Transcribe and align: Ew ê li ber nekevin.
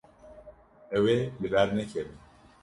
Ew 0.97 1.05
ê 1.13 1.15
li 1.41 1.47
ber 1.53 1.69
nekevin. 1.77 2.19